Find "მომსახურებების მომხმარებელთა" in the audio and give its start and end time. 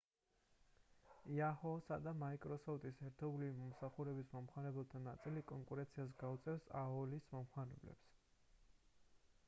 3.57-5.01